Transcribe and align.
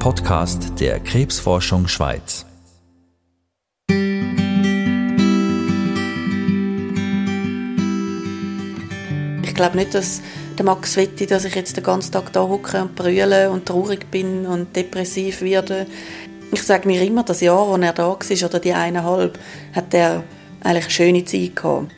Podcast 0.00 0.80
der 0.80 0.98
Krebsforschung 0.98 1.86
Schweiz. 1.86 2.46
Ich 9.42 9.54
glaube 9.54 9.76
nicht, 9.76 9.92
dass 9.92 10.22
der 10.56 10.64
Max 10.64 10.96
wette, 10.96 11.26
dass 11.26 11.44
ich 11.44 11.54
jetzt 11.54 11.76
den 11.76 11.84
ganzen 11.84 12.12
Tag 12.12 12.32
da 12.32 12.40
hocke 12.40 12.80
und 12.80 12.96
brülle 12.96 13.50
und 13.50 13.66
traurig 13.66 14.10
bin 14.10 14.46
und 14.46 14.74
depressiv 14.74 15.42
werde. 15.42 15.86
Ich 16.50 16.62
sage 16.62 16.88
mir 16.88 17.02
immer, 17.02 17.22
das 17.22 17.42
Jahr, 17.42 17.68
wo 17.68 17.76
er 17.76 17.92
da 17.92 18.08
war, 18.08 18.16
oder 18.16 18.58
die 18.58 18.72
eineinhalb, 18.72 19.38
hat 19.74 19.92
er 19.92 20.24
eigentlich 20.64 20.84
eine 20.84 20.90
schöne 20.90 21.24
Zeit 21.26 21.56
gehabt. 21.56 21.92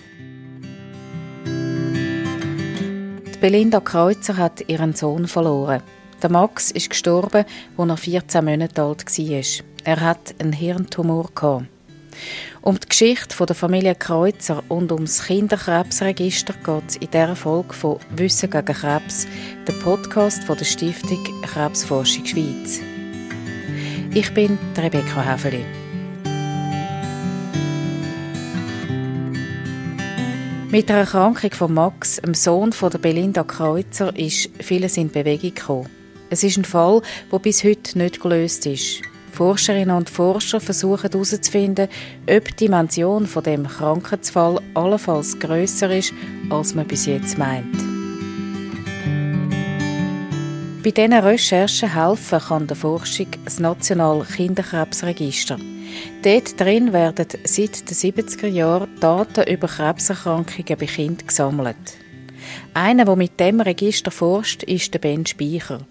Belinda 3.41 3.79
Kreuzer 3.79 4.37
hat 4.37 4.69
ihren 4.69 4.93
Sohn 4.97 5.29
verloren. 5.29 5.83
Der 6.23 6.31
Max 6.31 6.71
ist 6.71 6.89
gestorben, 6.89 7.45
als 7.77 7.91
er 7.91 7.97
14 7.97 8.45
Monate 8.45 8.81
alt 8.81 9.05
war. 9.07 9.65
Er 9.83 10.01
hat 10.01 10.35
einen 10.39 10.53
Hirntumor. 10.53 11.29
Um 12.61 12.79
die 12.79 12.89
Geschichte 12.89 13.45
der 13.45 13.57
Familie 13.57 13.97
Kreuzer 13.97 14.63
und 14.69 14.93
um 14.93 15.01
das 15.01 15.25
Kinderkrebsregister 15.25 16.55
geht 16.65 16.85
es 16.87 16.97
in 16.97 17.11
dieser 17.11 17.35
Folge 17.35 17.75
von 17.75 17.99
«Wissen 18.15 18.51
gegen 18.51 18.67
Krebs», 18.67 19.27
der 19.67 19.73
Podcast 19.73 20.49
der 20.49 20.65
Stiftung 20.65 21.43
Krebsforschung 21.43 22.25
Schweiz. 22.25 22.81
Ich 24.15 24.33
bin 24.33 24.59
Rebecca 24.79 25.23
Häfeli. 25.23 25.65
Mit 30.71 30.89
der 30.89 30.99
Erkrankung 30.99 31.51
von 31.51 31.75
Max, 31.75 32.17
dem 32.17 32.35
Sohn 32.35 32.73
von 32.73 32.91
der 32.91 32.99
Belinda 32.99 33.43
Kreuzer, 33.43 34.17
ist 34.17 34.51
vieles 34.61 34.97
in 34.97 35.11
Bewegung 35.11 35.55
gekommen. 35.55 36.02
Es 36.33 36.43
ist 36.43 36.57
ein 36.57 36.65
Fall, 36.65 37.03
der 37.31 37.39
bis 37.41 37.63
heute 37.63 37.99
nicht 37.99 38.19
gelöst 38.19 38.65
ist. 38.65 39.03
Forscherinnen 39.33 39.95
und 39.95 40.09
Forscher 40.09 40.61
versuchen 40.61 41.11
herauszufinden, 41.11 41.89
ob 42.27 42.57
die 42.57 42.65
Dimension 42.65 43.27
von 43.27 43.43
dem 43.43 43.69
Krankheitsfall 43.69 44.59
allenfalls 44.73 45.39
grösser 45.39 45.95
ist, 45.95 46.15
als 46.49 46.75
man 46.75 46.87
bis 46.87 47.05
jetzt 47.05 47.37
meint. 47.37 47.77
Bei 50.83 50.91
diesen 50.91 51.13
Recherchen 51.13 51.93
helfen 51.93 52.39
kann 52.39 52.67
der 52.67 52.77
Forschung 52.79 53.27
das 53.45 53.61
Nationale 53.61 54.25
Kinderkrebsregister. 54.25 55.59
Dort 56.23 56.59
drin 56.59 56.95
werden 56.95 57.27
seit 57.45 57.91
den 57.91 57.95
70er 57.95 58.47
Jahren 58.47 58.89
Daten 59.01 59.53
über 59.53 59.69
Krebserkrankungen 59.69 60.79
bei 60.79 60.87
Kindern 60.87 61.27
gesammelt. 61.27 61.99
Einer, 62.73 63.05
der 63.05 63.17
mit 63.17 63.39
dem 63.39 63.61
Register 63.61 64.11
forscht, 64.11 64.63
ist 64.63 64.95
der 64.95 64.99
Ben 64.99 65.27
Speicher. 65.27 65.87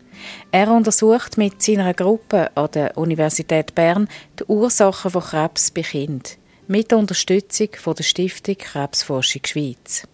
Er 0.52 0.72
untersucht 0.72 1.38
mit 1.38 1.62
seiner 1.62 1.94
Gruppe 1.94 2.50
an 2.56 2.70
der 2.74 2.98
Universität 2.98 3.76
Bern 3.76 4.08
die 4.40 4.46
Ursachen 4.46 5.12
von 5.12 5.22
Krebs 5.22 5.72
bei 5.72 5.82
Kindern 5.82 6.22
mit 6.68 6.94
Unterstützung 6.94 7.70
von 7.78 7.96
der 7.96 8.04
Stiftung 8.04 8.56
Krebsforschung 8.58 9.42
Schweiz. 9.46 10.08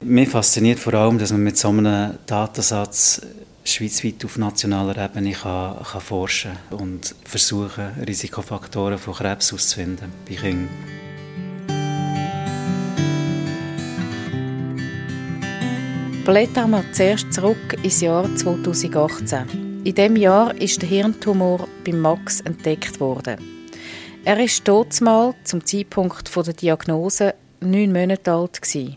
Mich 0.00 0.28
fasziniert 0.28 0.78
vor 0.78 0.94
allem, 0.94 1.18
dass 1.18 1.32
man 1.32 1.42
mit 1.42 1.56
so 1.56 1.68
einem 1.68 2.18
Datensatz 2.26 3.22
schweizweit 3.64 4.24
auf 4.24 4.36
nationaler 4.36 4.96
Ebene 5.04 5.32
kann, 5.32 5.76
kann 5.82 6.00
forschen 6.00 6.52
und 6.70 7.14
versuchen, 7.24 7.92
Risikofaktoren 8.06 8.98
von 8.98 9.14
Krebs 9.14 9.52
auszufinden 9.52 10.12
bei 10.28 10.34
Kindern. 10.34 10.68
Blättern 16.24 16.70
wir 16.70 16.84
zuerst 16.92 17.32
zurück 17.32 17.76
ins 17.82 18.00
Jahr 18.00 18.32
2018. 18.36 19.82
In 19.84 19.92
diesem 19.92 20.14
Jahr 20.14 20.54
ist 20.54 20.80
der 20.80 20.88
Hirntumor 20.88 21.66
bei 21.84 21.92
Max 21.92 22.40
entdeckt 22.42 23.00
worden. 23.00 23.38
Er 24.24 24.38
ist 24.38 24.64
mal 25.00 25.34
zum 25.42 25.66
Zeitpunkt 25.66 26.30
der 26.36 26.54
Diagnose 26.54 27.34
neun 27.58 27.92
Monate 27.92 28.30
alt. 28.30 28.60
Die 28.72 28.96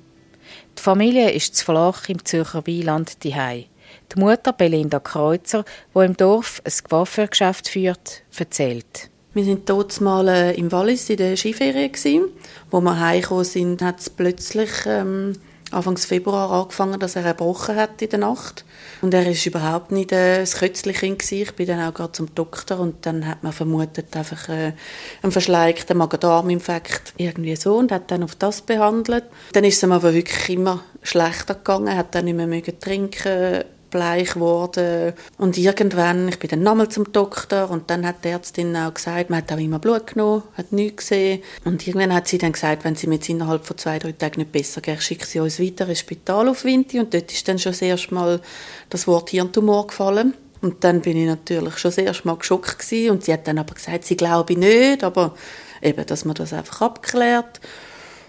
Familie 0.75 1.31
ist 1.31 1.55
zu 1.55 1.66
Flach 1.66 2.07
im 2.09 2.23
Zürcher 2.23 2.67
Wieland 2.67 3.23
diehei. 3.23 3.69
Die 4.16 4.19
Mutter 4.19 4.53
Belinda 4.53 4.99
Kreuzer, 4.99 5.66
wo 5.94 6.01
im 6.01 6.16
Dorf 6.16 6.61
ein 6.63 6.73
Coiffeurgeschäft 6.88 7.69
führt, 7.69 8.22
erzählt. 8.38 9.09
Wir 9.33 9.45
sind 9.45 9.67
dort 9.67 9.99
mal 9.99 10.28
äh, 10.28 10.53
im 10.53 10.72
Wallis 10.72 11.09
in 11.09 11.17
der 11.17 11.35
Skiferie 11.35 11.91
gewesen. 11.91 12.29
Wo 12.69 12.81
wir 12.81 12.99
heimgekommen 12.99 13.45
sind, 13.45 13.81
hat 13.81 13.99
es 13.99 14.11
plötzlich 14.11 14.69
ähm, 14.85 15.33
Anfang 15.71 15.97
Februar 15.97 16.51
angefangen, 16.51 16.99
dass 16.99 17.15
er 17.15 17.25
erbrochen 17.25 17.75
hat 17.75 18.01
in 18.01 18.09
der 18.09 18.19
Nacht. 18.19 18.65
Und 19.01 19.13
er 19.13 19.27
ist 19.27 19.45
überhaupt 19.45 19.91
nicht 19.91 20.11
äh, 20.11 20.39
ein 20.39 20.45
Kötzlichkind 20.45 21.31
Ich 21.31 21.53
bin 21.55 21.67
dann 21.67 21.81
auch 21.81 21.93
gerade 21.93 22.11
zum 22.11 22.33
Doktor 22.35 22.79
und 22.79 23.05
dann 23.05 23.27
hat 23.27 23.43
man 23.43 23.51
vermutet 23.51 24.15
einfach 24.15 24.47
äh, 24.49 24.73
einen 25.21 25.31
verschleikten 25.31 25.97
Magen-Darm-Infekt 25.97 27.13
irgendwie 27.17 27.55
so 27.55 27.77
und 27.77 27.91
hat 27.91 28.11
dann 28.11 28.23
auf 28.23 28.35
das 28.35 28.61
behandelt. 28.61 29.25
Dann 29.53 29.63
ist 29.63 29.77
es 29.77 29.83
ihm 29.83 29.91
aber 29.91 30.13
wirklich 30.13 30.49
immer 30.49 30.83
schlechter 31.01 31.55
gegangen, 31.55 31.95
hat 31.95 32.13
dann 32.15 32.25
nicht 32.25 32.35
mehr 32.35 32.79
trinken 32.79 33.63
bleich 33.95 34.33
geworden. 34.33 35.13
Und 35.38 35.57
irgendwann, 35.57 36.28
ich 36.28 36.38
bin 36.38 36.50
dann 36.50 36.63
nochmal 36.63 36.89
zum 36.89 37.11
Doktor 37.13 37.69
und 37.72 37.89
dann 37.89 38.06
hat 38.06 38.25
die 38.25 38.29
Ärztin 38.29 38.75
auch 38.75 38.94
gesagt, 38.94 39.29
man 39.29 39.38
hat 39.38 39.51
auch 39.53 39.57
immer 39.57 39.79
Blut 39.79 40.07
genommen, 40.07 40.44
hat 40.57 40.73
nichts 40.73 41.07
gesehen. 41.07 41.41
Und 41.63 41.88
irgendwann 41.88 42.13
hat 42.13 42.28
sie 42.28 42.38
dann 42.38 42.51
gesagt, 42.51 42.84
wenn 42.84 42.95
sie 42.95 43.07
mit 43.07 43.28
innerhalb 43.29 43.66
von 43.66 43.78
zwei, 43.78 43.97
drei 43.97 44.11
Tagen 44.11 44.41
nicht 44.41 44.51
besser 44.51 44.81
geht, 44.81 45.01
schickt 45.01 45.28
sie 45.28 45.39
uns 45.39 45.61
weiter 45.61 45.88
ins 45.88 46.00
Spital 46.00 46.50
auf 46.50 46.66
Winti. 46.66 47.00
Und 47.00 47.13
dort 47.13 47.31
ist 47.31 47.47
dann 47.47 47.57
schon 47.57 47.72
das 47.72 47.81
erste 47.81 48.13
Mal 48.13 48.41
das 48.89 49.07
Wort 49.07 49.29
Hirntumor 49.29 49.88
gefallen. 49.88 50.34
Und 50.61 50.84
dann 50.84 51.01
bin 51.01 51.16
ich 51.16 51.28
natürlich 51.28 51.78
schon 51.78 51.94
das 51.95 52.25
Mal 52.25 52.35
geschockt 52.35 52.79
gewesen. 52.79 53.11
Und 53.11 53.23
sie 53.23 53.31
hat 53.31 53.47
dann 53.47 53.59
aber 53.59 53.75
gesagt, 53.75 54.03
sie 54.03 54.17
glaube 54.17 54.59
nicht, 54.59 55.05
aber 55.05 55.35
eben, 55.81 56.05
dass 56.05 56.25
man 56.25 56.35
das 56.35 56.51
einfach 56.51 56.81
abklärt. 56.81 57.61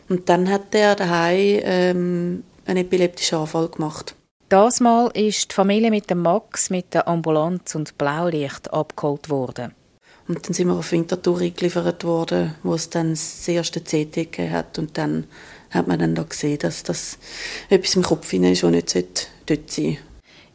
Und 0.08 0.28
dann 0.28 0.48
hat 0.48 0.72
der 0.74 0.94
daheim 0.94 1.60
ähm, 1.64 2.44
einen 2.66 2.84
epileptischen 2.84 3.38
Anfall 3.38 3.68
gemacht. 3.68 4.14
Das 4.48 4.78
Mal 4.78 5.08
ist 5.08 5.50
die 5.50 5.54
Familie 5.56 5.90
mit 5.90 6.08
dem 6.08 6.22
Max 6.22 6.70
mit 6.70 6.94
der 6.94 7.08
Ambulanz 7.08 7.74
und 7.74 7.98
Blaulicht 7.98 8.72
abgeholt 8.72 9.28
worden. 9.28 9.74
Und 10.28 10.46
dann 10.46 10.54
sind 10.54 10.68
wir 10.68 10.74
auf 10.74 10.92
Winterthur 10.92 11.40
eingeliefert 11.40 12.04
worden, 12.04 12.54
wo 12.62 12.74
es 12.74 12.88
dann 12.88 13.10
das 13.10 13.48
erste 13.48 13.80
CT 13.80 14.12
gegeben 14.12 14.52
hat. 14.52 14.78
Und 14.78 14.96
dann 14.98 15.26
hat 15.70 15.88
man 15.88 15.98
dann 15.98 16.14
da 16.14 16.22
gesehen, 16.22 16.60
dass 16.60 16.84
das 16.84 17.18
etwas 17.70 17.96
im 17.96 18.04
Kopf 18.04 18.32
ist, 18.32 18.62
das 18.62 18.70
nicht 18.70 18.94
dort 18.94 19.68
sein 19.68 19.86
sollte. 19.86 19.98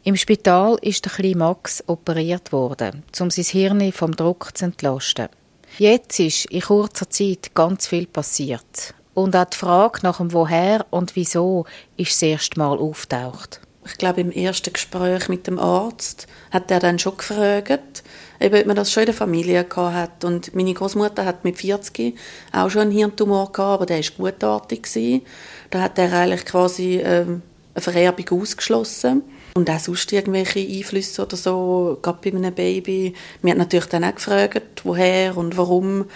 Im 0.04 0.16
Spital 0.16 0.78
ist 0.80 1.04
der 1.04 1.12
kleine 1.12 1.36
Max 1.36 1.84
operiert 1.86 2.50
worden, 2.50 3.02
um 3.20 3.30
sein 3.30 3.44
Hirn 3.44 3.92
vom 3.92 4.16
Druck 4.16 4.56
zu 4.56 4.64
entlasten. 4.64 5.28
Jetzt 5.76 6.18
ist 6.18 6.46
in 6.46 6.62
kurzer 6.62 7.10
Zeit 7.10 7.54
ganz 7.54 7.88
viel 7.88 8.06
passiert. 8.06 8.94
Und 9.12 9.36
auch 9.36 9.44
die 9.44 9.58
Frage 9.58 10.00
nach 10.02 10.16
dem 10.16 10.32
Woher 10.32 10.86
und 10.88 11.14
Wieso 11.14 11.66
ist 11.98 12.12
das 12.12 12.22
erste 12.22 12.58
Mal 12.58 12.78
auftaucht 12.78 13.60
ich 13.84 13.98
glaube, 13.98 14.20
im 14.20 14.30
ersten 14.30 14.72
Gespräch 14.72 15.28
mit 15.28 15.46
dem 15.46 15.58
Arzt 15.58 16.26
hat 16.50 16.70
er 16.70 16.78
dann 16.78 16.98
schon 16.98 17.16
gefragt, 17.16 18.02
ob 18.40 18.66
man 18.66 18.76
das 18.76 18.92
schon 18.92 19.02
in 19.02 19.06
der 19.06 19.14
Familie 19.14 19.64
gehabt 19.64 19.94
hat. 19.94 20.24
Und 20.24 20.54
meine 20.54 20.74
Großmutter 20.74 21.24
hat 21.24 21.44
mit 21.44 21.58
40 21.58 22.16
auch 22.52 22.70
schon 22.70 22.82
einen 22.82 22.90
Hirntumor 22.92 23.50
gehabt, 23.52 23.74
aber 23.74 23.86
der 23.86 23.98
war 23.98 24.30
gutartig. 24.30 25.22
Da 25.70 25.80
hat 25.80 25.98
er 25.98 26.12
eigentlich 26.12 26.44
quasi 26.44 27.00
ähm, 27.02 27.42
eine 27.74 27.82
Vererbung 27.82 28.40
ausgeschlossen. 28.40 29.22
Und 29.54 29.68
auch 29.68 29.78
sonst 29.78 30.10
irgendwelche 30.12 30.60
Einflüsse 30.60 31.22
oder 31.22 31.36
so, 31.36 31.98
gerade 32.00 32.18
bei 32.22 32.36
einem 32.36 32.54
Baby. 32.54 33.12
Wir 33.42 33.50
haben 33.50 33.58
natürlich 33.58 33.86
dann 33.86 34.04
auch 34.04 34.14
gefragt, 34.14 34.82
woher 34.84 35.36
und 35.36 35.56
warum, 35.58 36.06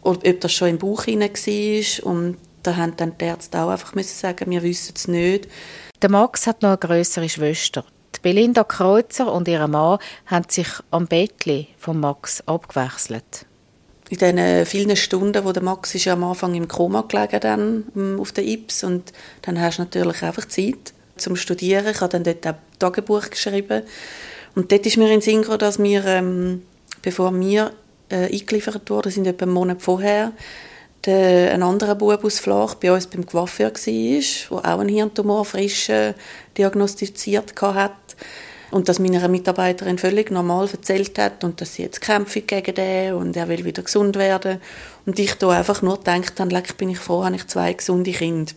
ob, 0.00 0.26
ob 0.26 0.40
das 0.40 0.52
schon 0.52 0.68
im 0.68 0.78
Bauch 0.78 1.04
hinein 1.04 1.30
war. 1.30 2.06
Und 2.06 2.36
da 2.62 2.76
haben 2.76 2.96
dann 2.96 3.18
die 3.18 3.24
Ärzte 3.24 3.60
auch 3.60 3.68
einfach 3.68 3.94
müssen 3.94 4.16
sagen, 4.16 4.50
wir 4.50 4.62
wissen 4.62 4.94
es 4.96 5.08
nicht. 5.08 5.48
Der 6.02 6.10
Max 6.10 6.46
hat 6.46 6.60
noch 6.60 6.70
eine 6.70 6.78
größere 6.78 7.28
Schwester. 7.28 7.82
Die 8.14 8.20
Belinda 8.20 8.64
Kreuzer 8.64 9.32
und 9.32 9.48
ihr 9.48 9.66
Mann 9.66 9.98
haben 10.26 10.44
sich 10.48 10.68
am 10.90 11.06
Bettli 11.06 11.68
von 11.78 11.98
Max 11.98 12.42
abgewechselt. 12.46 13.46
In 14.10 14.18
den 14.18 14.66
vielen 14.66 14.94
Stunden, 14.96 15.44
wo 15.44 15.52
der 15.52 15.62
Max 15.62 15.94
ist 15.94 16.04
ja 16.04 16.12
am 16.12 16.24
Anfang 16.24 16.54
im 16.54 16.68
Koma 16.68 17.02
gelegen 17.02 17.40
dann 17.40 17.84
ähm, 17.96 18.20
auf 18.20 18.32
der 18.32 18.44
Ips 18.44 18.84
und 18.84 19.12
dann 19.42 19.60
hast 19.60 19.78
du 19.78 19.82
natürlich 19.82 20.22
einfach 20.22 20.46
Zeit 20.46 20.92
zum 21.16 21.34
Studieren. 21.34 21.88
Ich 21.88 22.00
habe 22.02 22.12
dann 22.12 22.24
dort 22.24 22.46
auch 22.46 22.60
Tagebuch 22.78 23.30
geschrieben 23.30 23.82
und 24.54 24.70
dort 24.70 24.84
ist 24.84 24.98
mir 24.98 25.10
in 25.10 25.22
Synchro, 25.22 25.56
dass 25.56 25.82
wir, 25.82 26.04
ähm, 26.04 26.62
bevor 27.00 27.34
wir 27.34 27.72
äh, 28.10 28.32
eingeliefert 28.32 28.88
wurden, 28.90 29.10
sind 29.10 29.26
etwa 29.26 29.44
einen 29.44 29.54
Monat 29.54 29.80
vorher, 29.80 30.32
der, 31.06 31.54
ein 31.54 31.62
anderer 31.62 31.94
Bub 31.94 32.24
aus 32.24 32.38
Flach 32.38 32.74
bei 32.74 32.92
uns 32.92 33.06
beim 33.06 33.24
Coiffeur 33.24 33.72
war, 33.72 34.62
der 34.62 34.74
auch 34.74 34.80
einen 34.80 34.88
Hirntumor 34.88 35.44
frisch 35.44 35.88
äh, 35.88 36.14
diagnostiziert 36.56 37.54
hat. 37.60 37.92
Und 38.72 38.88
dass 38.88 38.98
meiner 38.98 39.28
Mitarbeiterin 39.28 39.96
völlig 39.96 40.32
normal 40.32 40.68
erzählt 40.70 41.16
hat 41.18 41.44
und 41.44 41.60
dass 41.60 41.74
sie 41.74 41.82
jetzt 41.82 42.00
kämpfe 42.00 42.40
gegen 42.40 42.74
den 42.74 43.14
und 43.14 43.36
er 43.36 43.48
will 43.48 43.64
wieder 43.64 43.82
gesund 43.82 44.16
werden. 44.16 44.60
Und 45.06 45.18
ich 45.20 45.34
da 45.34 45.50
einfach 45.50 45.82
nur 45.82 45.98
gedacht 45.98 46.40
habe, 46.40 46.50
leck, 46.50 46.76
bin 46.76 46.90
ich 46.90 46.98
froh, 46.98 47.24
habe 47.24 47.36
ich 47.36 47.46
zwei 47.46 47.72
gesunde 47.72 48.10
Kinder. 48.10 48.52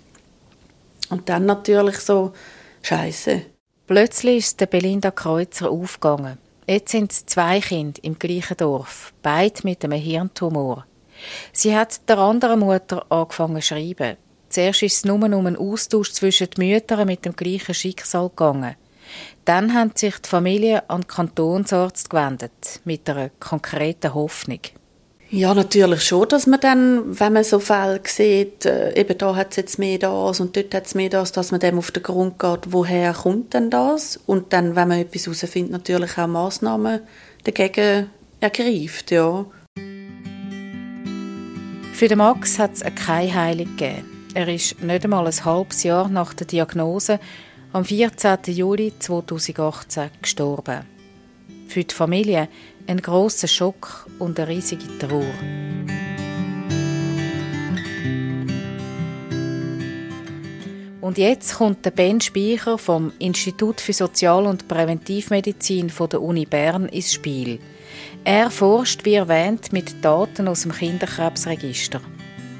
Und 1.11 1.29
dann 1.29 1.45
natürlich 1.45 1.99
so, 1.99 2.33
Scheiße. 2.81 3.43
Plötzlich 3.87 4.37
ist 4.37 4.61
der 4.61 4.65
Belinda 4.65 5.11
Kreuzer 5.11 5.69
aufgegangen. 5.69 6.37
Jetzt 6.67 6.91
sind 6.91 7.11
es 7.11 7.25
zwei 7.25 7.59
Kinder 7.59 7.99
im 8.03 8.17
gleichen 8.17 8.57
Dorf, 8.57 9.13
beide 9.21 9.61
mit 9.63 9.83
einem 9.83 9.99
Hirntumor. 9.99 10.85
Sie 11.53 11.75
hat 11.75 12.07
der 12.09 12.17
anderen 12.17 12.59
Mutter 12.59 13.05
angefangen 13.09 13.61
zu 13.61 13.67
schreiben. 13.67 14.17
Zuerst 14.49 14.83
ist 14.83 14.95
es 14.97 15.05
nur 15.05 15.15
um 15.15 15.45
einen 15.45 15.55
Austausch 15.55 16.11
zwischen 16.11 16.49
den 16.49 16.67
Müttern 16.67 17.05
mit 17.05 17.25
dem 17.25 17.35
gleichen 17.35 17.75
Schicksal 17.75 18.29
gegangen. 18.29 18.75
Dann 19.45 19.73
haben 19.73 19.91
sich 19.95 20.17
die 20.19 20.29
Familie 20.29 20.89
an 20.89 21.01
den 21.01 21.07
Kantonsarzt 21.07 22.09
gewendet, 22.09 22.81
mit 22.83 23.09
einer 23.09 23.29
konkreten 23.39 24.13
Hoffnung. 24.13 24.59
Ja, 25.31 25.53
natürlich 25.53 26.01
schon, 26.01 26.27
dass 26.27 26.47
man 26.47 26.59
dann, 26.59 27.19
wenn 27.19 27.33
man 27.33 27.43
so 27.43 27.59
Fälle 27.59 28.01
sieht, 28.03 28.65
äh, 28.65 28.99
eben 28.99 29.15
da 29.15 29.35
hat 29.35 29.51
es 29.51 29.57
jetzt 29.57 29.77
mehr 29.77 29.99
das 29.99 30.39
und 30.39 30.57
dort 30.57 30.73
hat 30.73 30.87
es 30.87 30.95
mehr 30.95 31.09
das, 31.09 31.31
dass 31.31 31.51
man 31.51 31.59
dem 31.59 31.77
auf 31.77 31.91
den 31.91 32.01
Grund 32.01 32.39
geht, 32.39 32.71
woher 32.71 33.13
kommt 33.13 33.53
denn 33.53 33.69
das? 33.69 34.19
Und 34.25 34.53
dann, 34.53 34.75
wenn 34.75 34.87
man 34.87 34.99
etwas 34.99 35.27
herausfindet, 35.27 35.71
natürlich 35.71 36.17
auch 36.17 36.25
Massnahmen 36.25 37.01
dagegen 37.43 38.09
ergreift, 38.39 39.11
ja. 39.11 39.45
Für 41.99 42.07
den 42.07 42.19
Max 42.19 42.57
hat 42.59 42.75
es 42.75 42.83
keine 42.95 43.35
Heilung 43.35 43.75
gegeben. 43.75 44.29
Er 44.33 44.47
ist 44.47 44.81
nicht 44.81 45.03
einmal 45.03 45.27
ein 45.27 45.43
halbes 45.43 45.83
Jahr 45.83 46.07
nach 46.07 46.33
der 46.33 46.47
Diagnose 46.47 47.19
am 47.73 47.83
14. 47.83 48.37
Juli 48.45 48.93
2018 48.97 50.09
gestorben. 50.21 50.85
Für 51.67 51.83
die 51.83 51.93
Familie 51.93 52.47
ein 52.87 53.01
großer 53.01 53.49
Schock 53.49 54.07
und 54.17 54.39
eine 54.39 54.47
riesige 54.47 54.97
Trauer. 54.97 55.25
Und 61.01 61.17
jetzt 61.17 61.55
kommt 61.55 61.83
der 61.83 61.91
Ben 61.91 62.21
Speicher 62.21 62.77
vom 62.77 63.11
Institut 63.19 63.81
für 63.81 63.91
Sozial- 63.91 64.45
und 64.45 64.69
Präventivmedizin 64.69 65.89
von 65.89 66.07
der 66.07 66.21
Uni 66.21 66.45
Bern 66.45 66.85
ins 66.85 67.11
Spiel. 67.11 67.59
Er 68.31 68.51
forscht, 68.51 69.05
wie 69.05 69.15
erwähnt, 69.15 69.73
mit 69.73 70.05
Daten 70.05 70.47
aus 70.47 70.61
dem 70.61 70.71
Kinderkrebsregister. 70.71 71.99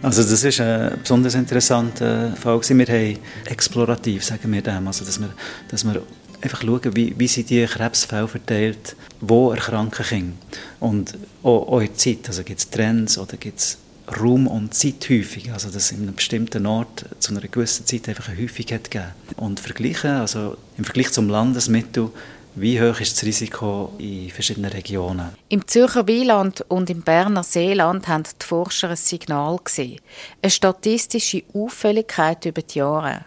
Also 0.01 0.23
das 0.23 0.43
ist 0.43 0.59
ein 0.59 0.97
besonders 0.99 1.35
interessanter 1.35 2.35
Fall. 2.37 2.59
Wir 2.69 2.87
haben 2.87 3.19
explorativ, 3.45 4.23
sagen 4.23 4.51
wir 4.51 4.63
dem, 4.63 4.87
also 4.87 5.05
dass 5.05 5.19
wir, 5.19 5.29
dass 5.67 5.83
wir 5.83 6.01
einfach 6.41 6.63
schauen, 6.63 6.95
wie, 6.95 7.13
wie 7.15 7.27
sind 7.27 7.51
die 7.51 7.63
Krebsfälle 7.67 8.27
verteilt, 8.27 8.95
wo 9.21 9.51
erkranken 9.51 10.03
Kinder. 10.03 10.33
Und 10.79 11.15
auch, 11.43 11.67
auch 11.67 11.81
in 11.81 11.85
der 11.85 11.95
Zeit, 11.97 12.27
also 12.27 12.43
gibt 12.43 12.61
es 12.61 12.69
Trends 12.71 13.19
oder 13.19 13.37
gibt 13.37 13.59
es 13.59 13.77
Raum 14.19 14.47
und 14.47 14.73
Zeit 14.73 15.07
häufig, 15.07 15.53
also 15.53 15.69
dass 15.69 15.91
in 15.91 16.01
einem 16.01 16.15
bestimmten 16.15 16.65
Ort 16.65 17.05
zu 17.19 17.29
einer 17.29 17.41
gewissen 17.41 17.85
Zeit 17.85 18.09
einfach 18.09 18.27
eine 18.29 18.41
Häufigkeit 18.41 18.89
gegeben. 18.89 19.11
Und 19.35 19.59
vergleichen, 19.59 20.09
also 20.09 20.57
im 20.79 20.83
Vergleich 20.83 21.11
zum 21.11 21.29
Landesmittel, 21.29 22.09
wie 22.55 22.81
hoch 22.81 22.99
ist 22.99 23.15
das 23.15 23.23
Risiko 23.23 23.93
in 23.97 24.29
verschiedenen 24.29 24.71
Regionen? 24.71 25.35
Im 25.49 25.67
Zürcher 25.67 26.07
Wieland 26.07 26.65
und 26.67 26.89
im 26.89 27.01
Berner 27.01 27.43
Seeland 27.43 28.07
haben 28.07 28.23
die 28.23 28.45
Forscher 28.45 28.89
ein 28.89 28.95
Signal 28.95 29.59
gesehen. 29.63 29.99
Eine 30.41 30.51
statistische 30.51 31.43
Auffälligkeit 31.53 32.45
über 32.45 32.61
die 32.61 32.79
Jahre. 32.79 33.25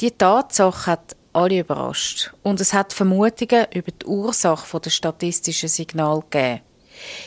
Die 0.00 0.10
Tatsache 0.10 0.90
hat 0.90 1.16
alle 1.32 1.60
überrascht. 1.60 2.32
Und 2.42 2.60
es 2.60 2.72
hat 2.72 2.92
Vermutungen 2.92 3.66
über 3.74 3.90
die 3.90 4.06
Ursache 4.06 4.80
der 4.80 4.90
statistischen 4.90 5.68
Signal 5.68 6.22
gegeben. 6.28 6.60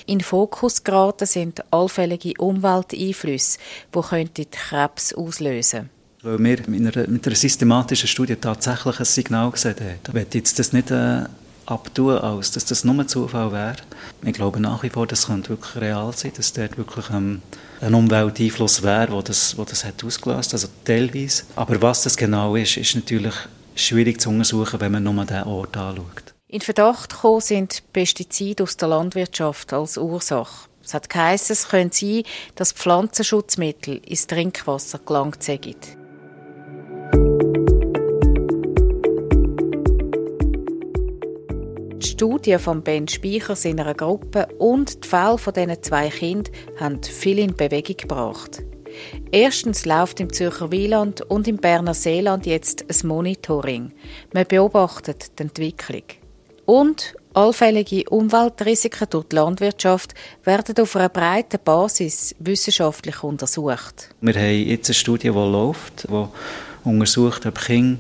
In 0.05 0.21
Fokus 0.21 0.83
geraten 0.83 1.25
sind 1.25 1.63
allfällige 1.71 2.33
Umwelteinflüsse, 2.37 3.57
die 4.35 4.45
Krebs 4.45 5.13
auslösen 5.13 5.89
Weil 6.25 6.39
wir 6.39 6.57
mit 6.65 6.97
einer, 6.97 7.07
mit 7.07 7.27
einer 7.27 7.35
systematischen 7.35 8.07
Studie 8.07 8.35
tatsächlich 8.35 8.97
ein 8.97 9.05
Signal 9.05 9.51
gesehen 9.51 9.75
haben. 9.79 10.17
Ich 10.27 10.33
jetzt 10.33 10.57
das 10.57 10.73
nicht 10.73 10.89
äh, 10.89 11.25
abtun, 11.67 12.17
als 12.17 12.49
dass 12.49 12.65
das 12.65 12.83
nur 12.83 12.95
ein 12.95 13.07
Zufall 13.07 13.51
wäre. 13.51 13.75
Ich 14.23 14.33
glaube 14.33 14.59
nach 14.59 14.81
wie 14.81 14.89
vor, 14.89 15.05
das 15.05 15.27
könnte 15.27 15.49
wirklich 15.49 15.75
real 15.75 16.11
sein, 16.13 16.31
dass 16.35 16.51
dort 16.51 16.79
wirklich 16.79 17.11
ähm, 17.11 17.43
ein 17.79 17.93
Umwelteinfluss 17.93 18.81
wäre, 18.81 19.11
der 19.11 19.21
das, 19.21 19.55
wo 19.55 19.65
das 19.65 19.85
hat 19.85 20.03
ausgelöst 20.03 20.51
also 20.53 20.67
teilweise. 20.83 21.43
Aber 21.55 21.79
was 21.79 22.01
das 22.01 22.17
genau 22.17 22.55
ist, 22.55 22.75
ist 22.77 22.95
natürlich 22.95 23.35
schwierig 23.75 24.19
zu 24.19 24.29
untersuchen, 24.29 24.81
wenn 24.81 24.93
man 24.93 25.03
nur 25.03 25.25
diesen 25.25 25.43
Ort 25.43 25.77
anschaut. 25.77 26.33
In 26.47 26.61
Verdacht 26.61 27.11
gekommen 27.11 27.41
sind 27.41 27.83
Pestizide 27.93 28.63
aus 28.63 28.77
der 28.77 28.87
Landwirtschaft 28.87 29.73
als 29.73 29.95
Ursache. 29.95 30.69
Es 30.83 30.95
hat 30.95 31.07
geheißen, 31.07 31.53
es 31.53 31.67
könnte 31.67 31.97
sein, 31.97 32.23
dass 32.55 32.71
Pflanzenschutzmittel 32.71 33.97
ins 33.97 34.25
Trinkwasser 34.25 34.99
gelangt 35.05 35.43
sind. 35.43 35.77
Studien 42.15 42.59
von 42.59 42.81
Ben 42.81 43.09
Speicher 43.09 43.57
seiner 43.57 43.93
Gruppe 43.93 44.47
und 44.57 45.03
die 45.03 45.07
Fälle 45.09 45.37
von 45.37 45.53
diesen 45.53 45.83
zwei 45.83 46.07
Kindern 46.07 46.53
haben 46.79 47.03
viel 47.03 47.39
in 47.39 47.57
Bewegung 47.57 47.97
gebracht. 47.97 48.63
Erstens 49.33 49.85
läuft 49.85 50.21
im 50.21 50.31
Zürcher 50.31 50.71
Wieland 50.71 51.19
und 51.23 51.45
im 51.45 51.57
Berner 51.57 51.93
Seeland 51.93 52.45
jetzt 52.45 52.85
ein 52.89 53.07
Monitoring. 53.09 53.91
Man 54.33 54.45
beobachtet 54.47 55.37
die 55.37 55.43
Entwicklung. 55.43 56.03
Und 56.63 57.15
allfällige 57.33 58.09
Umweltrisiken 58.09 59.09
durch 59.09 59.25
die 59.25 59.35
Landwirtschaft 59.35 60.13
werden 60.45 60.81
auf 60.81 60.95
einer 60.95 61.09
breiten 61.09 61.59
Basis 61.65 62.33
wissenschaftlich 62.39 63.23
untersucht. 63.23 64.15
Wir 64.21 64.35
haben 64.35 64.67
jetzt 64.69 64.87
eine 64.87 64.93
Studie, 64.93 65.31
die 65.31 65.33
läuft, 65.33 66.07
die 66.09 66.27
untersucht, 66.85 67.45
ob 67.45 67.59
Kinder, 67.59 67.99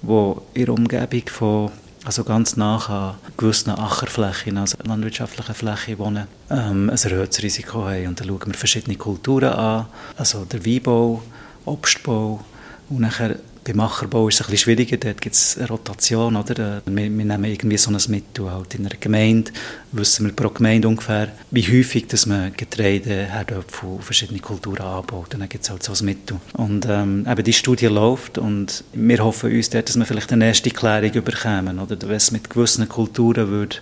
die 0.00 0.60
in 0.60 0.64
der 0.64 0.74
Umgebung 0.74 1.28
von 1.28 1.70
also 2.04 2.24
ganz 2.24 2.56
nach 2.56 2.88
an 2.88 3.14
gewissen 3.36 3.70
Ackerflächen, 3.70 4.56
also 4.56 4.78
landwirtschaftlichen 4.84 5.54
Flächen 5.54 5.98
wohnen, 5.98 6.26
ähm, 6.50 6.90
ein 6.90 6.96
erhöhtes 6.96 7.42
Risiko 7.42 7.84
haben. 7.84 8.08
Und 8.08 8.20
dann 8.20 8.28
schauen 8.28 8.46
wir 8.46 8.54
verschiedene 8.54 8.96
Kulturen 8.96 9.52
an, 9.52 9.86
also 10.16 10.44
der 10.44 10.64
Weinbau, 10.64 11.22
Obstbau 11.64 12.44
und 12.88 13.00
nachher 13.00 13.36
beim 13.64 13.80
Ackerbau 13.80 14.28
ist 14.28 14.36
es 14.36 14.40
ein 14.40 14.50
bisschen 14.50 14.64
schwieriger, 14.64 14.96
dort 14.96 15.20
gibt 15.20 15.34
es 15.34 15.58
eine 15.58 15.68
Rotation, 15.68 16.36
oder? 16.36 16.78
Äh, 16.78 16.80
wir, 16.86 17.02
wir, 17.02 17.24
nehmen 17.24 17.44
irgendwie 17.44 17.76
so 17.76 17.90
ein 17.90 17.98
Mittel 18.08 18.50
halt. 18.50 18.74
In 18.74 18.86
einer 18.86 18.96
Gemeinde 18.98 19.52
wissen 19.92 20.26
wir 20.26 20.32
pro 20.32 20.48
Gemeinde 20.48 20.88
ungefähr, 20.88 21.32
wie 21.50 21.62
häufig 21.62 22.06
dass 22.06 22.26
man 22.26 22.52
Getreide, 22.56 23.26
Herdöpfel 23.26 23.88
und 23.90 24.04
verschiedene 24.04 24.40
Kulturen 24.40 24.82
anbaut. 24.82 25.34
Und 25.34 25.40
dann 25.40 25.48
gibt 25.48 25.64
es 25.64 25.70
halt 25.70 25.82
so 25.82 25.92
ein 25.92 26.04
Mittel. 26.04 26.38
Und 26.54 26.86
ähm, 26.88 27.26
eben 27.30 27.44
die 27.44 27.52
Studie 27.52 27.86
läuft 27.86 28.38
und 28.38 28.84
wir 28.92 29.18
hoffen 29.18 29.52
uns 29.54 29.70
dort, 29.70 29.88
dass 29.88 29.98
wir 29.98 30.06
vielleicht 30.06 30.32
eine 30.32 30.46
erste 30.46 30.70
Klärung 30.70 31.12
überkommen, 31.12 31.78
oder? 31.78 31.96
Wenn 32.00 32.16
es 32.16 32.30
mit 32.30 32.48
gewissen 32.48 32.88
Kulturen 32.88 33.48
würde 33.48 33.76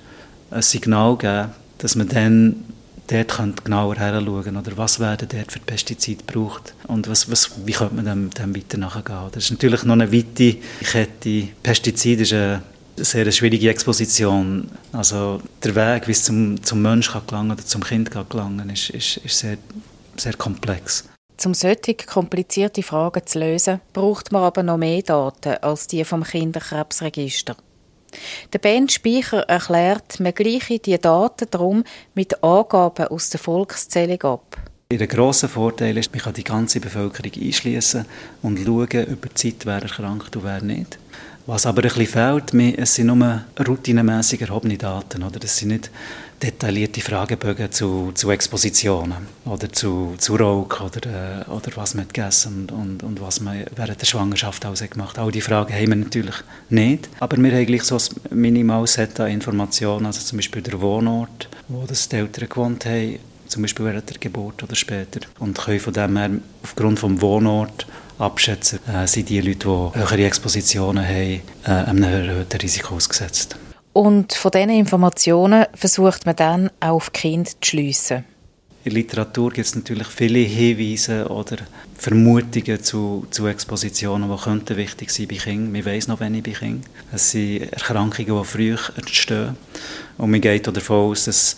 ein 0.51 0.63
Signal 0.63 1.17
geben, 1.17 1.51
dass 1.79 1.95
man 1.95 2.09
dann 2.09 2.65
dort 3.09 3.29
könnt 3.29 3.65
genauer 3.65 3.97
heranschauen 3.97 4.57
oder 4.57 4.77
was 4.77 5.01
werden 5.01 5.29
dort 5.31 5.53
für 5.53 5.61
Pestizide 5.61 6.23
gebraucht 6.25 6.75
und 6.87 7.09
was, 7.09 7.31
was, 7.31 7.51
wie 7.67 7.73
könnte 7.73 7.95
man 7.95 8.05
dem, 8.05 8.31
dem 8.31 8.55
weiter 8.55 8.79
nachgehen. 8.79 9.29
Das 9.33 9.45
ist 9.45 9.51
natürlich 9.51 9.83
noch 9.85 9.95
eine 9.95 10.13
weite 10.13 10.57
Kette. 10.83 11.49
Pestizide 11.63 12.23
ist 12.23 12.33
eine 12.33 12.63
sehr 12.97 13.31
schwierige 13.33 13.71
Exposition. 13.71 14.69
Also 14.93 15.41
der 15.63 15.75
Weg, 15.75 16.09
wie 16.09 16.13
es 16.13 16.25
zum, 16.25 16.63
zum 16.63 16.83
Mensch 16.83 17.11
kann 17.11 17.27
gelangen 17.27 17.53
oder 17.53 17.65
zum 17.65 17.83
Kind 17.83 18.11
kann 18.11 18.29
gelangen, 18.29 18.71
ist, 18.71 18.91
ist, 18.91 19.19
ist 19.19 19.39
sehr, 19.39 19.59
sehr 20.17 20.35
komplex. 20.35 21.09
Um 21.45 21.55
solche 21.55 21.95
komplizierte 21.95 22.83
Fragen 22.83 23.25
zu 23.25 23.39
lösen, 23.39 23.81
braucht 23.93 24.33
man 24.33 24.43
aber 24.43 24.65
noch 24.65 24.77
mehr 24.77 25.03
Daten 25.03 25.55
als 25.63 25.87
die 25.87 26.05
vom 26.05 26.25
Kinderkrebsregister. 26.25 27.57
Der 28.53 28.59
Ben 28.59 28.89
Speicher 28.89 29.41
erklärt, 29.43 30.21
man 30.21 30.35
gleiche 30.35 30.79
die 30.79 30.99
Daten 30.99 31.49
darum 31.51 31.85
mit 32.15 32.43
Angaben 32.43 33.09
aus 33.09 33.31
der 33.31 33.41
Volkszählung 33.41 34.23
ab. 34.23 34.57
Der 34.91 35.07
grosse 35.07 35.49
Vorteil 35.49 35.99
ist, 35.99 36.13
man 36.13 36.23
kann 36.23 36.33
die 36.33 36.45
ganze 36.45 36.81
Bevölkerung 36.81 37.33
einschließen 37.35 38.07
und 38.43 38.59
schauen 38.59 39.07
über 39.07 39.29
die 39.29 39.35
Zeit, 39.35 39.67
wer 39.67 39.83
erkrankt 39.83 40.35
und 40.35 40.45
wer 40.45 40.63
nicht. 40.63 40.99
Was 41.45 41.67
aber 41.67 41.83
ein 41.83 41.89
bisschen 41.89 42.07
fehlt, 42.07 42.79
es 42.79 42.95
sind 42.95 43.07
nur 43.07 43.45
routinemässig 43.67 44.43
erhobene 44.43 44.77
Daten. 44.77 45.23
Oder? 45.23 45.39
Das 45.39 45.57
sind 45.57 45.69
nicht 45.69 45.91
detaillierte 46.43 47.01
Fragebögen 47.01 47.71
zu, 47.73 48.13
zu 48.15 48.31
Expositionen 48.31 49.27
oder 49.45 49.73
zu, 49.73 50.15
zu 50.19 50.37
Rauch 50.37 50.81
oder, 50.81 51.45
äh, 51.47 51.51
oder 51.51 51.71
was 51.75 51.95
man 51.95 52.07
gegessen 52.07 52.69
und, 52.71 52.73
und, 52.73 53.03
und 53.03 53.21
was 53.21 53.41
man 53.41 53.65
während 53.75 54.01
der 54.01 54.07
Schwangerschaft 54.07 54.65
alles 54.65 54.81
gemacht 54.89 55.17
hat. 55.17 55.25
All 55.25 55.33
diese 55.33 55.47
Fragen 55.47 55.73
haben 55.73 55.89
wir 55.89 55.97
natürlich 55.97 56.37
nicht. 56.71 57.09
Aber 57.21 57.37
wir 57.37 57.53
haben 57.53 57.67
gleich 57.67 57.83
so 57.83 57.97
ein 57.97 58.41
Minimalset 58.41 59.19
an 59.21 59.31
Informationen, 59.31 60.07
also 60.07 60.21
zum 60.21 60.39
Beispiel 60.39 60.63
der 60.63 60.81
Wohnort, 60.81 61.49
wo 61.69 61.85
das 61.87 62.09
die 62.09 62.17
Eltern 62.17 62.49
gewohnt 62.49 62.85
haben, 62.87 63.19
zum 63.47 63.63
Beispiel 63.63 63.87
während 63.87 64.09
der 64.09 64.19
Geburt 64.19 64.63
oder 64.63 64.75
später. 64.75 65.21
Und 65.39 65.59
können 65.59 65.81
von 65.81 65.93
dem 65.93 66.17
her 66.17 66.31
aufgrund 66.63 67.03
des 67.03 67.21
Wohnort 67.21 67.87
abschätzen, 68.19 68.81
äh, 68.89 69.07
sind 69.07 69.29
die 69.29 69.41
Leute, 69.41 69.59
die 69.59 69.99
höhere 69.99 70.25
Expositionen 70.25 71.05
haben, 71.05 71.41
äh, 71.65 71.71
einem 71.71 72.03
erhöhten 72.03 72.61
Risiko 72.61 72.97
ausgesetzt. 72.97 73.57
Und 73.99 74.33
von 74.33 74.53
diesen 74.53 74.71
Informationen 74.71 75.67
versucht 75.75 76.25
man 76.25 76.37
dann 76.37 76.71
auch 76.79 76.91
auf 76.91 77.13
Kinder 77.13 77.51
zu 77.51 77.57
schliessen. 77.71 78.19
In 78.85 78.93
der 78.93 78.93
Literatur 78.93 79.51
gibt 79.51 79.67
es 79.67 79.75
natürlich 79.75 80.07
viele 80.07 80.39
Hinweise 80.39 81.27
oder 81.27 81.57
Vermutungen 81.97 82.81
zu, 82.81 83.27
zu 83.33 83.49
Expositionen, 83.49 84.31
die 84.31 84.41
könnten 84.41 84.77
wichtig 84.77 85.11
sein 85.11 85.27
bei 85.27 85.35
Kindern. 85.35 85.75
Wir 85.75 85.85
wissen 85.85 86.13
noch 86.13 86.21
wenig 86.21 86.45
bei 86.45 86.53
Kindern. 86.53 86.85
Es 87.13 87.33
sind 87.33 87.73
Erkrankungen, 87.73 88.39
die 88.39 88.45
früh 88.45 88.77
entstehen 88.97 89.57
Und 90.17 90.31
man 90.31 90.41
geht 90.41 90.69
davon 90.69 91.11
aus, 91.11 91.25
dass 91.25 91.57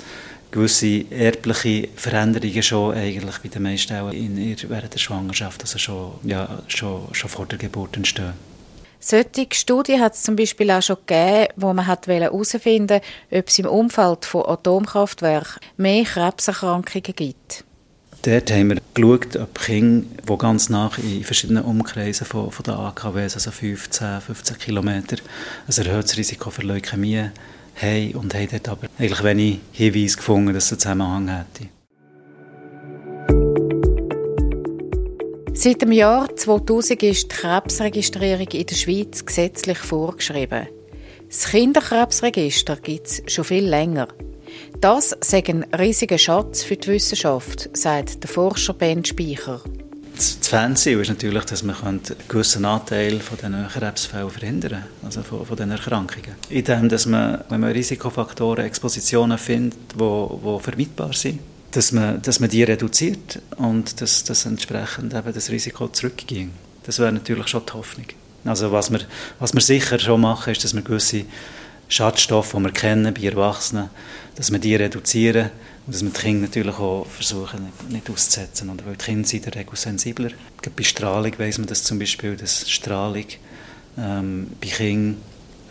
gewisse 0.50 1.04
erbliche 1.10 1.90
Veränderungen 1.94 2.62
schon 2.62 2.94
eigentlich 2.94 3.36
bei 3.36 3.50
den 3.50 3.64
meisten 3.64 3.96
auch 3.96 4.12
in 4.12 4.56
während 4.66 4.94
der 4.94 4.98
Schwangerschaft, 4.98 5.60
also 5.60 5.78
schon, 5.78 6.12
ja, 6.24 6.62
schon, 6.68 7.02
schon 7.12 7.28
vor 7.28 7.44
der 7.44 7.58
Geburt 7.58 7.98
entstehen. 7.98 8.32
Solche 9.02 9.46
Studien 9.52 10.00
hat 10.00 10.14
es 10.14 10.22
zum 10.22 10.36
Beispiel 10.36 10.70
auch 10.70 10.82
schon 10.82 10.98
gegeben, 11.06 11.48
wo 11.56 11.72
man 11.72 11.86
herausfinden 11.86 13.00
wollte, 13.00 13.06
ob 13.30 13.48
es 13.48 13.58
im 13.58 13.66
Umfeld 13.66 14.26
von 14.26 14.46
Atomkraftwerken 14.46 15.60
mehr 15.78 16.04
Krebserkrankungen 16.04 17.14
gibt. 17.16 17.64
Dort 18.22 18.52
haben 18.52 18.68
wir 18.68 18.82
geschaut, 18.92 19.36
ob 19.36 19.58
Kinder, 19.58 20.06
die 20.28 20.38
ganz 20.38 20.68
nach 20.68 20.98
in 20.98 21.24
verschiedenen 21.24 21.64
Umkreisen 21.64 22.26
von, 22.26 22.50
von 22.50 22.62
den 22.62 22.74
AKWs, 22.74 23.34
also 23.34 23.50
15, 23.50 24.20
15 24.20 24.58
Kilometer, 24.58 25.16
ein 25.66 25.86
erhöhtes 25.86 26.18
Risiko 26.18 26.50
für 26.50 26.60
Leukämie 26.60 27.30
haben 27.80 28.14
und 28.16 28.34
haben 28.34 28.48
dort 28.50 28.68
aber 28.68 28.88
eigentlich 28.98 29.24
wenig 29.24 29.60
Hinweise 29.72 30.18
gefunden, 30.18 30.52
dass 30.52 30.66
es 30.66 30.72
einen 30.72 30.80
Zusammenhang 30.80 31.28
hätte. 31.28 31.70
Seit 35.62 35.82
dem 35.82 35.92
Jahr 35.92 36.34
2000 36.34 37.02
ist 37.02 37.24
die 37.24 37.36
Krebsregistrierung 37.36 38.48
in 38.48 38.64
der 38.64 38.74
Schweiz 38.74 39.26
gesetzlich 39.26 39.76
vorgeschrieben. 39.76 40.68
Das 41.28 41.48
Kinderkrebsregister 41.50 42.76
gibt 42.76 43.06
es 43.06 43.22
schon 43.26 43.44
viel 43.44 43.68
länger. 43.68 44.08
Das 44.80 45.12
ist 45.12 45.34
ein 45.34 45.64
riesiger 45.78 46.16
Schatz 46.16 46.62
für 46.62 46.78
die 46.78 46.88
Wissenschaft, 46.88 47.68
sagt 47.76 48.22
der 48.22 48.30
Forscher 48.30 48.72
Ben 48.72 49.04
Speicher. 49.04 49.60
Das 50.16 50.38
Fanziel 50.40 50.98
ist 50.98 51.10
natürlich, 51.10 51.44
dass 51.44 51.62
man 51.62 51.76
einen 51.82 52.00
gewissen 52.26 52.64
Anteil 52.64 53.20
von 53.20 53.36
diesen 53.36 53.68
Krebsfällen 53.68 54.30
verhindern 54.30 54.70
kann, 54.70 54.84
also 55.04 55.22
von, 55.22 55.44
von 55.44 55.56
diesen 55.58 55.72
Erkrankungen. 55.72 56.36
Indem, 56.48 56.88
dass 56.88 57.04
man, 57.04 57.44
wenn 57.50 57.60
man 57.60 57.72
Risikofaktoren, 57.72 58.64
Expositionen 58.64 59.36
findet, 59.36 59.78
die, 59.92 59.98
die 59.98 60.62
vermeidbar 60.62 61.12
sind, 61.12 61.38
dass 61.72 61.92
man, 61.92 62.20
dass 62.22 62.40
man 62.40 62.50
die 62.50 62.62
reduziert 62.62 63.40
und 63.56 64.00
dass, 64.00 64.24
dass 64.24 64.46
entsprechend 64.46 65.14
eben 65.14 65.32
das 65.32 65.50
Risiko 65.50 65.88
zurückging. 65.88 66.50
Das 66.84 66.98
wäre 66.98 67.12
natürlich 67.12 67.48
schon 67.48 67.62
die 67.66 67.72
Hoffnung. 67.72 68.06
Also 68.44 68.72
was 68.72 68.90
wir, 68.90 69.00
was 69.38 69.52
wir 69.52 69.60
sicher 69.60 69.98
schon 69.98 70.20
machen, 70.20 70.52
ist, 70.52 70.64
dass 70.64 70.74
wir 70.74 70.82
gewisse 70.82 71.24
Schadstoffe, 71.88 72.52
die 72.52 72.60
wir 72.60 72.72
kennen 72.72 73.12
bei 73.12 73.22
Erwachsenen, 73.22 73.90
dass 74.36 74.50
wir 74.50 74.58
die 74.58 74.74
reduzieren 74.76 75.50
und 75.86 75.94
dass 75.94 76.02
wir 76.02 76.10
die 76.10 76.20
Kinder 76.20 76.46
natürlich 76.46 76.78
auch 76.78 77.06
versuchen, 77.06 77.68
nicht, 77.88 78.08
auszusetzen. 78.08 78.70
Und 78.70 78.84
weil 78.86 78.96
die 78.96 79.04
Kinder 79.04 79.28
sind 79.28 79.44
in 79.44 79.50
der 79.50 79.60
Regel 79.60 79.76
sensibler. 79.76 80.30
Bei 80.74 80.82
Strahlung 80.82 81.32
weiss 81.38 81.58
man 81.58 81.66
das 81.66 81.84
zum 81.84 81.98
Beispiel, 81.98 82.36
dass 82.36 82.68
Strahlung 82.70 83.26
ähm, 83.98 84.48
bei 84.60 84.68
Kindern 84.68 85.16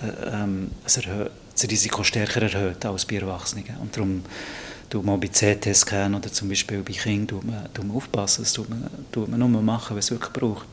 äh, 0.01 0.43
ähm, 0.43 0.71
das, 0.83 0.99
das 1.53 1.69
Risiko 1.69 2.03
stärker 2.03 2.41
erhöht 2.41 2.85
als 2.85 3.05
bei 3.05 3.15
Erwachsenen. 3.15 3.65
Und 3.81 3.95
darum 3.95 4.23
tut 4.89 5.05
man 5.05 5.19
bei 5.19 5.27
CT-Scan 5.27 6.15
oder 6.15 6.31
zum 6.31 6.49
Beispiel 6.49 6.81
bei 6.81 6.93
Kindern 6.93 7.27
tut 7.27 7.45
man, 7.45 7.73
tut 7.73 7.85
man 7.85 7.95
aufpassen. 7.95 8.43
Das 8.43 8.53
tut 8.53 8.69
man, 8.69 8.89
tut 9.11 9.29
man 9.29 9.39
nur 9.39 9.61
machen, 9.61 9.95
wenn 9.95 9.99
es 9.99 10.11
wirklich 10.11 10.33
braucht. 10.33 10.67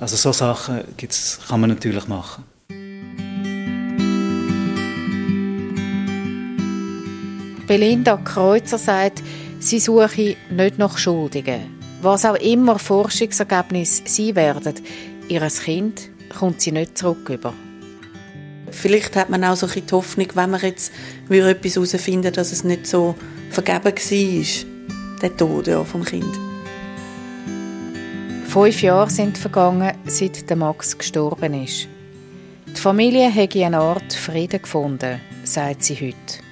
Also 0.00 0.16
so 0.16 0.32
Sachen 0.32 0.82
gibt's, 0.96 1.38
kann 1.48 1.60
man 1.60 1.70
natürlich 1.70 2.06
machen. 2.08 2.44
Belinda 7.66 8.16
Kreuzer 8.16 8.78
sagt, 8.78 9.22
sie 9.58 9.78
suche 9.78 10.36
nicht 10.50 10.78
nach 10.78 10.96
Schuldigen. 10.96 11.78
Was 12.00 12.24
auch 12.24 12.36
immer 12.36 12.78
Forschungsergebnisse 12.78 14.04
sein 14.06 14.36
werden, 14.36 14.74
ihr 15.28 15.46
Kind 15.48 16.08
kommt 16.38 16.62
sie 16.62 16.72
nicht 16.72 16.96
zurück 16.96 17.28
über. 17.28 17.52
Vielleicht 18.78 19.16
hat 19.16 19.28
man 19.28 19.42
auch 19.44 19.56
so 19.56 19.66
die 19.66 19.82
Hoffnung, 19.90 20.28
wenn 20.34 20.50
man 20.50 20.60
jetzt 20.60 20.92
etwas 21.28 21.74
herausfinden 21.74 22.32
dass 22.32 22.52
es 22.52 22.62
nicht 22.62 22.86
so 22.86 23.16
vergeben 23.50 23.86
war, 23.86 25.20
der 25.20 25.36
Tod 25.36 25.66
ja, 25.66 25.82
vom 25.82 26.04
Kind. 26.04 26.38
Fünf 28.46 28.82
Jahre 28.82 29.10
sind 29.10 29.36
vergangen, 29.36 29.92
seit 30.06 30.48
der 30.48 30.56
Max 30.56 30.96
gestorben 30.96 31.64
ist. 31.64 31.88
Die 32.68 32.80
Familie 32.80 33.34
hat 33.34 33.56
eine 33.56 33.78
Art 33.78 34.12
Frieden 34.12 34.62
gefunden, 34.62 35.20
sagt 35.42 35.82
sie 35.82 35.96
heute. 35.96 36.44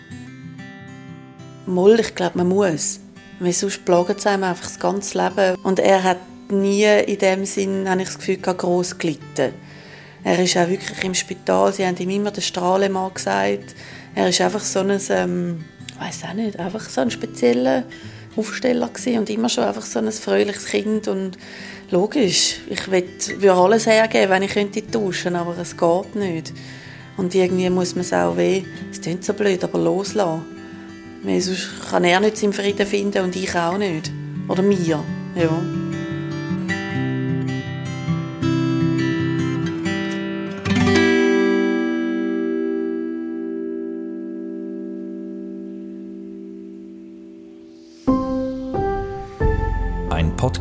Moll, 1.66 2.00
ich 2.00 2.14
glaube, 2.14 2.38
man 2.38 2.48
muss. 2.48 3.00
Weil 3.38 3.52
sonst 3.52 3.84
plagt 3.84 4.18
es 4.18 4.26
einem 4.26 4.44
einfach 4.44 4.64
das 4.64 4.80
ganze 4.80 5.18
Leben. 5.18 5.56
Und 5.62 5.78
er 5.78 6.02
hat 6.02 6.18
nie 6.50 6.84
in 6.84 7.18
dem 7.18 7.44
Sinn, 7.44 7.88
habe 7.88 8.02
ich 8.02 8.08
das 8.08 8.18
Gefühl, 8.18 8.38
gross 8.38 8.98
gelitten. 8.98 9.54
Er 10.26 10.42
ist 10.42 10.56
auch 10.56 10.68
wirklich 10.68 11.04
im 11.04 11.14
Spital, 11.14 11.72
sie 11.72 11.86
haben 11.86 11.96
ihm 11.98 12.10
immer 12.10 12.32
den 12.32 12.42
Strahlemann 12.42 13.14
gesagt. 13.14 13.76
Er 14.12 14.28
ist 14.28 14.40
einfach 14.40 14.60
so 14.60 14.80
ein, 14.80 15.00
ähm, 15.10 15.64
weiß 16.00 16.24
auch 16.28 16.34
nicht, 16.34 16.58
einfach 16.58 16.80
so 16.80 17.00
ein 17.02 17.12
spezieller 17.12 17.84
Aufsteller 18.36 18.88
gewesen 18.88 19.20
und 19.20 19.30
immer 19.30 19.48
schon 19.48 19.62
einfach 19.62 19.84
so 19.84 20.00
ein 20.00 20.10
fröhliches 20.10 20.66
Kind 20.66 21.06
und 21.06 21.38
logisch, 21.92 22.56
ich 22.68 22.90
würde 22.90 23.52
alles 23.52 23.86
hergeben, 23.86 24.30
wenn 24.30 24.42
ich 24.42 24.50
könnte 24.50 24.84
tauschen, 24.90 25.36
aber 25.36 25.56
es 25.58 25.76
geht 25.76 26.16
nicht. 26.16 26.52
Und 27.16 27.32
irgendwie 27.32 27.70
muss 27.70 27.94
man 27.94 28.00
es 28.00 28.12
auch 28.12 28.36
weh, 28.36 28.64
es 28.90 29.00
klingt 29.00 29.24
so 29.24 29.32
blöd, 29.32 29.62
aber 29.62 29.78
loslassen. 29.78 30.44
Weil 31.22 31.40
sonst 31.40 31.68
kann 31.88 32.02
er 32.02 32.18
nicht 32.18 32.36
seinen 32.36 32.52
Frieden 32.52 32.84
finden 32.84 33.22
und 33.22 33.36
ich 33.36 33.54
auch 33.54 33.78
nicht. 33.78 34.10
Oder 34.48 34.62
mir, 34.62 35.04
ja. 35.36 35.85